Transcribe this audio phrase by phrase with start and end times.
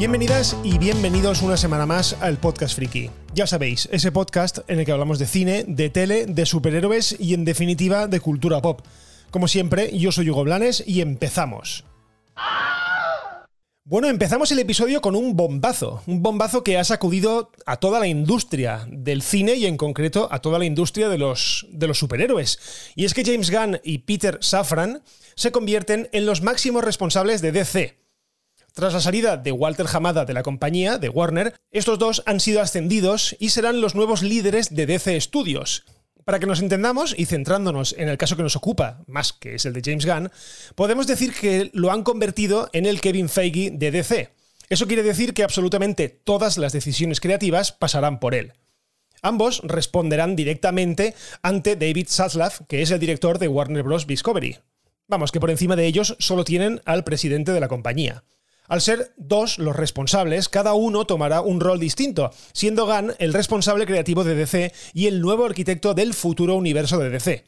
[0.00, 3.10] Bienvenidas y bienvenidos una semana más al Podcast Friki.
[3.34, 7.34] Ya sabéis, ese podcast en el que hablamos de cine, de tele, de superhéroes y
[7.34, 8.80] en definitiva de cultura pop.
[9.30, 11.84] Como siempre, yo soy Hugo Blanes y empezamos.
[13.84, 18.06] Bueno, empezamos el episodio con un bombazo, un bombazo que ha sacudido a toda la
[18.06, 22.58] industria del cine y en concreto a toda la industria de los, de los superhéroes.
[22.96, 25.02] Y es que James Gunn y Peter Safran
[25.34, 28.00] se convierten en los máximos responsables de DC.
[28.74, 32.60] Tras la salida de Walter Hamada de la compañía, de Warner, estos dos han sido
[32.60, 35.84] ascendidos y serán los nuevos líderes de DC Studios.
[36.24, 39.64] Para que nos entendamos y centrándonos en el caso que nos ocupa, más que es
[39.64, 40.30] el de James Gunn,
[40.76, 44.30] podemos decir que lo han convertido en el Kevin Feige de DC.
[44.68, 48.52] Eso quiere decir que absolutamente todas las decisiones creativas pasarán por él.
[49.20, 54.06] Ambos responderán directamente ante David Zaslav, que es el director de Warner Bros.
[54.06, 54.58] Discovery.
[55.08, 58.22] Vamos, que por encima de ellos solo tienen al presidente de la compañía.
[58.70, 63.84] Al ser dos los responsables, cada uno tomará un rol distinto, siendo Gunn el responsable
[63.84, 67.44] creativo de DC y el nuevo arquitecto del futuro universo de DC.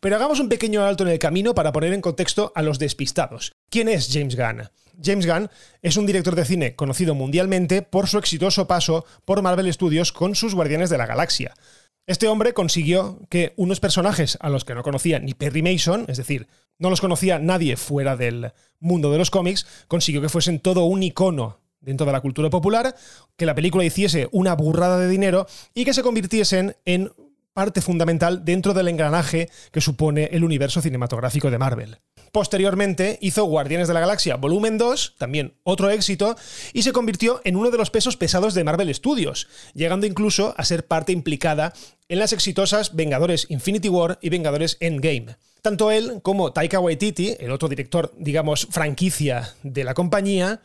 [0.00, 3.52] Pero hagamos un pequeño alto en el camino para poner en contexto a los despistados.
[3.68, 4.70] ¿Quién es James Gunn?
[5.04, 5.50] James Gunn
[5.82, 10.34] es un director de cine conocido mundialmente por su exitoso paso por Marvel Studios con
[10.34, 11.52] sus Guardianes de la Galaxia.
[12.06, 16.16] Este hombre consiguió que unos personajes a los que no conocía ni Perry Mason, es
[16.16, 20.84] decir, no los conocía nadie fuera del mundo de los cómics, consiguió que fuesen todo
[20.84, 22.96] un icono dentro de la cultura popular,
[23.36, 27.12] que la película hiciese una burrada de dinero y que se convirtiesen en
[27.52, 31.98] parte fundamental dentro del engranaje que supone el universo cinematográfico de Marvel.
[32.32, 36.36] Posteriormente hizo Guardianes de la Galaxia Volumen 2, también otro éxito,
[36.72, 40.64] y se convirtió en uno de los pesos pesados de Marvel Studios, llegando incluso a
[40.64, 41.74] ser parte implicada
[42.08, 45.36] en las exitosas Vengadores Infinity War y Vengadores Endgame.
[45.62, 50.60] Tanto él como Taika Waititi, el otro director, digamos, franquicia de la compañía,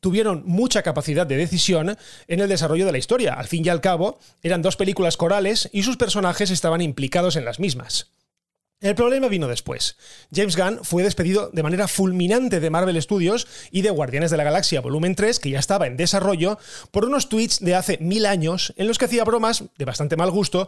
[0.00, 1.96] tuvieron mucha capacidad de decisión
[2.26, 3.34] en el desarrollo de la historia.
[3.34, 7.44] Al fin y al cabo, eran dos películas corales y sus personajes estaban implicados en
[7.44, 8.10] las mismas.
[8.82, 9.98] El problema vino después.
[10.34, 14.44] James Gunn fue despedido de manera fulminante de Marvel Studios y de Guardianes de la
[14.44, 16.58] Galaxia Volumen 3, que ya estaba en desarrollo,
[16.90, 20.30] por unos tweets de hace mil años en los que hacía bromas de bastante mal
[20.30, 20.66] gusto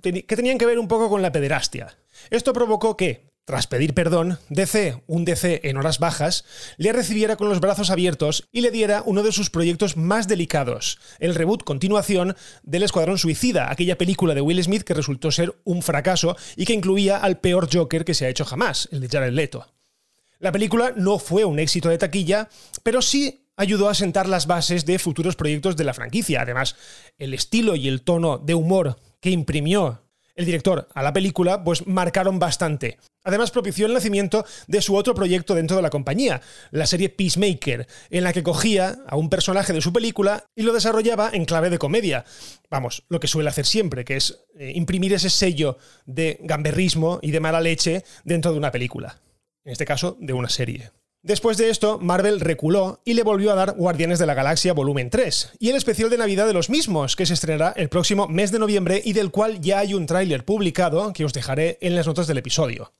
[0.00, 1.96] que tenían que ver un poco con la pederastia.
[2.30, 6.44] Esto provocó que, tras pedir perdón, DC, un DC en horas bajas,
[6.76, 10.98] le recibiera con los brazos abiertos y le diera uno de sus proyectos más delicados,
[11.18, 15.82] el reboot continuación del Escuadrón Suicida, aquella película de Will Smith que resultó ser un
[15.82, 19.32] fracaso y que incluía al peor Joker que se ha hecho jamás, el de Jared
[19.32, 19.66] Leto.
[20.38, 22.48] La película no fue un éxito de taquilla,
[22.82, 26.40] pero sí ayudó a sentar las bases de futuros proyectos de la franquicia.
[26.40, 26.76] Además,
[27.18, 30.02] el estilo y el tono de humor que imprimió
[30.34, 32.98] el director a la película, pues marcaron bastante.
[33.22, 37.86] Además, propició el nacimiento de su otro proyecto dentro de la compañía, la serie Peacemaker,
[38.08, 41.68] en la que cogía a un personaje de su película y lo desarrollaba en clave
[41.68, 42.24] de comedia.
[42.70, 45.76] Vamos, lo que suele hacer siempre, que es eh, imprimir ese sello
[46.06, 49.20] de gamberrismo y de mala leche dentro de una película.
[49.64, 50.90] En este caso, de una serie.
[51.22, 55.10] Después de esto, Marvel reculó y le volvió a dar Guardianes de la Galaxia Volumen
[55.10, 58.52] 3, y el especial de Navidad de los mismos, que se estrenará el próximo mes
[58.52, 62.06] de noviembre y del cual ya hay un tráiler publicado que os dejaré en las
[62.06, 62.94] notas del episodio.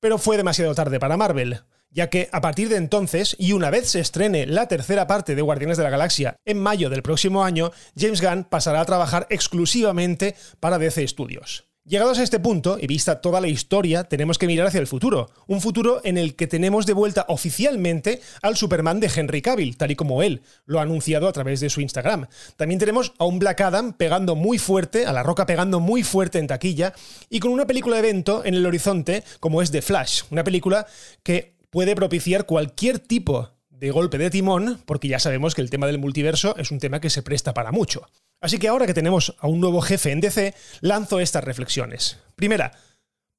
[0.00, 1.60] Pero fue demasiado tarde para Marvel,
[1.90, 5.42] ya que a partir de entonces, y una vez se estrene la tercera parte de
[5.42, 10.36] Guardianes de la Galaxia en mayo del próximo año, James Gunn pasará a trabajar exclusivamente
[10.58, 11.71] para DC Studios.
[11.84, 15.30] Llegados a este punto, y vista toda la historia, tenemos que mirar hacia el futuro.
[15.48, 19.90] Un futuro en el que tenemos de vuelta oficialmente al Superman de Henry Cavill, tal
[19.90, 22.28] y como él lo ha anunciado a través de su Instagram.
[22.56, 26.38] También tenemos a un Black Adam pegando muy fuerte, a la roca pegando muy fuerte
[26.38, 26.94] en taquilla,
[27.28, 30.86] y con una película de evento en el horizonte como es The Flash, una película
[31.24, 35.88] que puede propiciar cualquier tipo de golpe de timón, porque ya sabemos que el tema
[35.88, 38.06] del multiverso es un tema que se presta para mucho.
[38.42, 42.18] Así que ahora que tenemos a un nuevo jefe en DC, lanzo estas reflexiones.
[42.34, 42.72] Primera,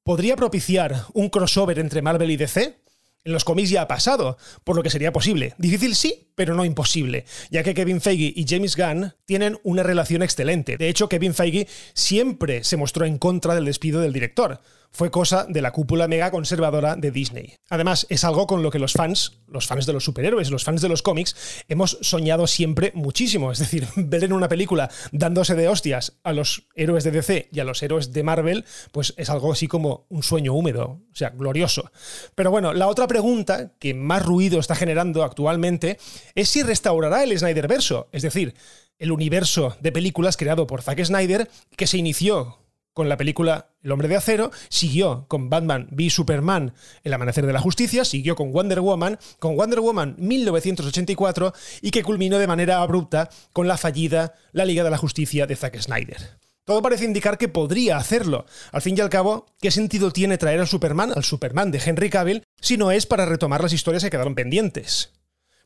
[0.02, 2.80] ¿podría propiciar un crossover entre Marvel y DC?
[3.22, 5.54] En los cómics ya ha pasado, por lo que sería posible.
[5.58, 10.22] Difícil sí, pero no imposible, ya que Kevin Feige y James Gunn tienen una relación
[10.22, 10.78] excelente.
[10.78, 14.60] De hecho, Kevin Feige siempre se mostró en contra del despido del director
[14.94, 17.56] fue cosa de la cúpula mega conservadora de Disney.
[17.68, 20.80] Además, es algo con lo que los fans, los fans de los superhéroes, los fans
[20.82, 23.50] de los cómics, hemos soñado siempre muchísimo.
[23.50, 27.58] Es decir, ver en una película dándose de hostias a los héroes de DC y
[27.58, 31.30] a los héroes de Marvel, pues es algo así como un sueño húmedo, o sea,
[31.30, 31.90] glorioso.
[32.36, 35.98] Pero bueno, la otra pregunta que más ruido está generando actualmente
[36.36, 38.54] es si restaurará el Snyderverso, es decir,
[39.00, 42.58] el universo de películas creado por Zack Snyder que se inició
[42.94, 47.52] con la película El hombre de acero, siguió con Batman v Superman El amanecer de
[47.52, 51.52] la justicia, siguió con Wonder Woman, con Wonder Woman 1984
[51.82, 55.56] y que culminó de manera abrupta con la fallida La Liga de la Justicia de
[55.56, 56.38] Zack Snyder.
[56.64, 58.46] Todo parece indicar que podría hacerlo.
[58.72, 62.08] Al fin y al cabo, ¿qué sentido tiene traer al Superman, al Superman de Henry
[62.08, 65.10] Cavill, si no es para retomar las historias que quedaron pendientes?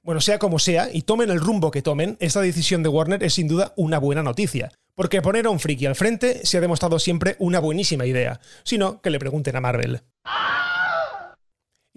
[0.02, 3.34] Bueno, sea como sea, y tomen el rumbo que tomen, esta decisión de Warner es
[3.34, 4.72] sin duda una buena noticia.
[4.99, 8.41] Porque poner a un friki al frente se ha demostrado siempre una buenísima idea.
[8.65, 10.03] Si no, que le pregunten a Marvel.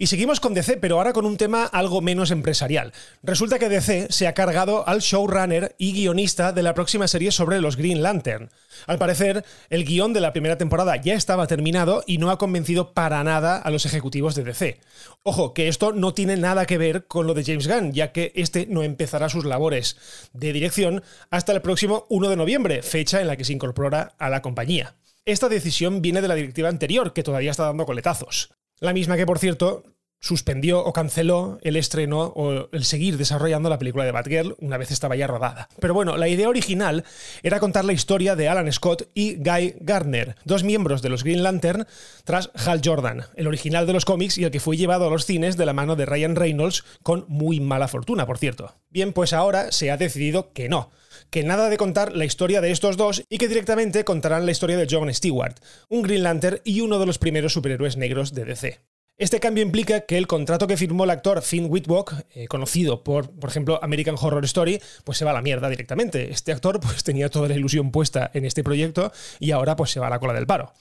[0.02, 2.92] Y seguimos con DC, pero ahora con un tema algo menos empresarial.
[3.22, 7.60] Resulta que DC se ha cargado al showrunner y guionista de la próxima serie sobre
[7.60, 8.50] los Green Lantern.
[8.88, 12.94] Al parecer, el guion de la primera temporada ya estaba terminado y no ha convencido
[12.94, 14.80] para nada a los ejecutivos de DC.
[15.22, 18.32] Ojo, que esto no tiene nada que ver con lo de James Gunn, ya que
[18.34, 19.96] este no empezará sus labores
[20.32, 24.30] de dirección hasta el próximo 1 de noviembre, fecha en la que se incorpora a
[24.30, 24.96] la compañía.
[25.24, 28.50] Esta decisión viene de la directiva anterior, que todavía está dando coletazos.
[28.82, 29.84] La misma que, por cierto,
[30.22, 34.92] suspendió o canceló el estreno o el seguir desarrollando la película de Batgirl una vez
[34.92, 35.68] estaba ya rodada.
[35.80, 37.04] Pero bueno, la idea original
[37.42, 41.42] era contar la historia de Alan Scott y Guy Gardner, dos miembros de los Green
[41.42, 41.86] Lantern,
[42.24, 45.26] tras Hal Jordan, el original de los cómics y el que fue llevado a los
[45.26, 48.72] cines de la mano de Ryan Reynolds con muy mala fortuna, por cierto.
[48.90, 50.90] Bien, pues ahora se ha decidido que no
[51.30, 54.76] que nada de contar la historia de estos dos y que directamente contarán la historia
[54.76, 55.54] de John Stewart,
[55.88, 58.91] un Green Lantern y uno de los primeros superhéroes negros de DC.
[59.22, 63.30] Este cambio implica que el contrato que firmó el actor Finn Witwock, eh, conocido por,
[63.30, 66.32] por ejemplo, American Horror Story, pues se va a la mierda directamente.
[66.32, 70.00] Este actor pues tenía toda la ilusión puesta en este proyecto y ahora pues se
[70.00, 70.72] va a la cola del paro.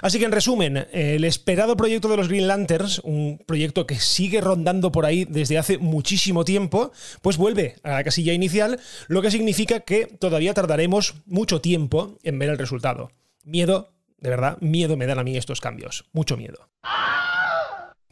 [0.00, 4.40] Así que en resumen, el esperado proyecto de los Green Lanterns, un proyecto que sigue
[4.40, 9.30] rondando por ahí desde hace muchísimo tiempo, pues vuelve a la casilla inicial, lo que
[9.30, 13.10] significa que todavía tardaremos mucho tiempo en ver el resultado.
[13.44, 16.06] Miedo, de verdad, miedo me dan a mí estos cambios.
[16.14, 16.70] Mucho miedo.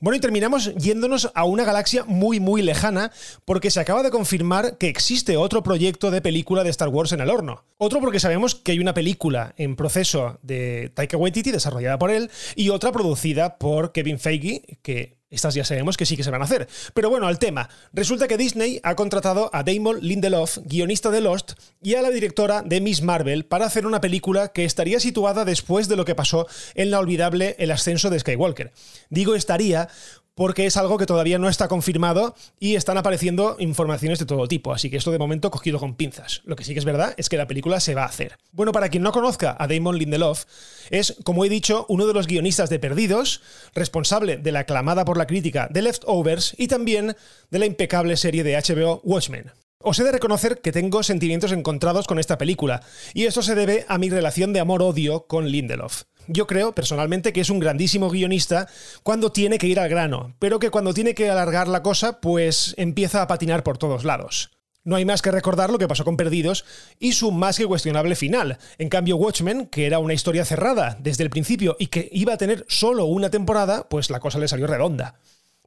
[0.00, 3.10] Bueno, y terminamos yéndonos a una galaxia muy, muy lejana,
[3.44, 7.20] porque se acaba de confirmar que existe otro proyecto de película de Star Wars en
[7.20, 7.64] el horno.
[7.78, 12.30] Otro porque sabemos que hay una película en proceso de Taika Waititi, desarrollada por él,
[12.54, 16.40] y otra producida por Kevin Feige, que estas ya sabemos que sí que se van
[16.40, 16.68] a hacer.
[16.94, 17.68] Pero bueno, al tema.
[17.92, 21.52] Resulta que Disney ha contratado a Damon Lindelof, guionista de Lost,
[21.82, 25.88] y a la directora de Miss Marvel para hacer una película que estaría situada después
[25.88, 28.72] de lo que pasó en la olvidable El ascenso de Skywalker.
[29.10, 29.88] Digo estaría
[30.38, 34.72] porque es algo que todavía no está confirmado y están apareciendo informaciones de todo tipo,
[34.72, 36.42] así que esto de momento cogido con pinzas.
[36.44, 38.38] Lo que sí que es verdad es que la película se va a hacer.
[38.52, 40.44] Bueno, para quien no conozca a Damon Lindelof,
[40.90, 43.42] es, como he dicho, uno de los guionistas de Perdidos,
[43.74, 47.16] responsable de la aclamada por la crítica de Leftovers y también
[47.50, 49.50] de la impecable serie de HBO Watchmen.
[49.80, 52.82] Os he de reconocer que tengo sentimientos encontrados con esta película,
[53.14, 57.40] y esto se debe a mi relación de amor-odio con Lindelof yo creo personalmente que
[57.40, 58.68] es un grandísimo guionista
[59.02, 62.74] cuando tiene que ir al grano, pero que cuando tiene que alargar la cosa, pues
[62.76, 64.50] empieza a patinar por todos lados.
[64.84, 66.64] No hay más que recordar lo que pasó con Perdidos
[66.98, 68.58] y su más que cuestionable final.
[68.78, 72.38] En cambio, Watchmen, que era una historia cerrada desde el principio y que iba a
[72.38, 75.18] tener solo una temporada, pues la cosa le salió redonda.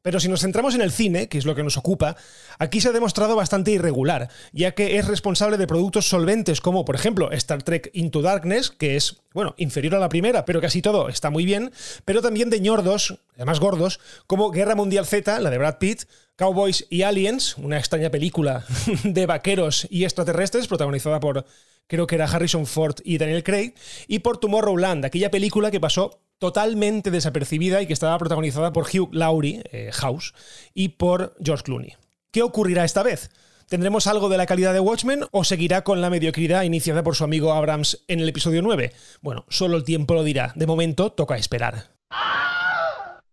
[0.02, 2.16] Pero si nos centramos en el cine, que es lo que nos ocupa,
[2.58, 6.96] aquí se ha demostrado bastante irregular, ya que es responsable de productos solventes como, por
[6.96, 11.08] ejemplo, Star Trek Into Darkness, que es, bueno, inferior a la primera, pero casi todo
[11.08, 11.72] está muy bien,
[12.04, 16.04] pero también de ñordos, además gordos, como Guerra Mundial Z, la de Brad Pitt,
[16.36, 18.66] Cowboys y Aliens, una extraña película
[19.04, 21.46] de vaqueros y extraterrestres protagonizada por,
[21.86, 23.76] creo que era Harrison Ford y Daniel Craig,
[24.08, 29.14] y por Tomorrowland, aquella película que pasó totalmente desapercibida y que estaba protagonizada por Hugh
[29.14, 30.34] Laurie, eh, House,
[30.74, 31.94] y por George Clooney.
[32.32, 33.30] ¿Qué ocurrirá esta vez?
[33.70, 37.24] ¿Tendremos algo de la calidad de Watchmen o seguirá con la mediocridad iniciada por su
[37.24, 38.92] amigo Abrams en el episodio 9?
[39.22, 40.52] Bueno, solo el tiempo lo dirá.
[40.56, 41.92] De momento, toca esperar.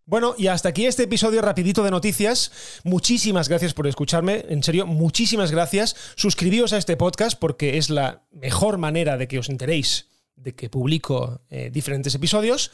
[0.04, 2.52] Bueno, y hasta aquí este episodio rapidito de noticias.
[2.84, 5.96] Muchísimas gracias por escucharme, en serio, muchísimas gracias.
[6.14, 10.08] Suscribíos a este podcast porque es la mejor manera de que os enteréis
[10.42, 12.70] de que publico eh, diferentes episodios.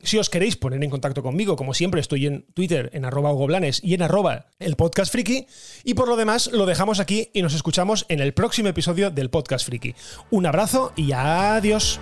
[0.00, 3.80] Si os queréis poner en contacto conmigo, como siempre, estoy en Twitter, en arroba Blanes
[3.82, 5.46] y en arroba el podcast friki.
[5.82, 9.28] Y por lo demás, lo dejamos aquí y nos escuchamos en el próximo episodio del
[9.28, 9.96] podcast friki.
[10.30, 11.98] Un abrazo y adiós.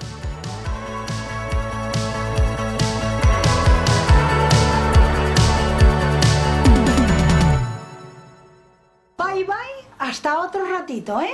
[9.16, 9.54] Bye bye,
[9.98, 11.32] hasta otro ratito, ¿eh?